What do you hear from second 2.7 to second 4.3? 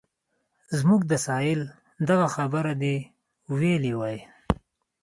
دې ویلې وای.